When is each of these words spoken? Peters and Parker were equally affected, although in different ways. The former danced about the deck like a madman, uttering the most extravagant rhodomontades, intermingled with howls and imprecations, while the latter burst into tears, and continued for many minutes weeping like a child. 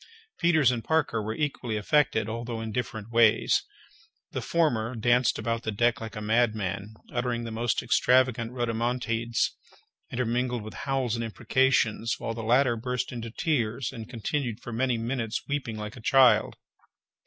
Peters 0.39 0.71
and 0.71 0.83
Parker 0.83 1.21
were 1.21 1.35
equally 1.35 1.77
affected, 1.77 2.27
although 2.27 2.59
in 2.59 2.71
different 2.71 3.11
ways. 3.11 3.61
The 4.31 4.41
former 4.41 4.95
danced 4.95 5.37
about 5.37 5.61
the 5.61 5.71
deck 5.71 6.01
like 6.01 6.15
a 6.15 6.21
madman, 6.21 6.95
uttering 7.13 7.43
the 7.43 7.51
most 7.51 7.83
extravagant 7.83 8.51
rhodomontades, 8.51 9.51
intermingled 10.09 10.63
with 10.63 10.73
howls 10.89 11.13
and 11.13 11.23
imprecations, 11.23 12.15
while 12.17 12.33
the 12.33 12.41
latter 12.41 12.75
burst 12.75 13.11
into 13.11 13.29
tears, 13.29 13.91
and 13.91 14.09
continued 14.09 14.59
for 14.59 14.73
many 14.73 14.97
minutes 14.97 15.43
weeping 15.47 15.77
like 15.77 15.95
a 15.95 16.01
child. 16.01 16.55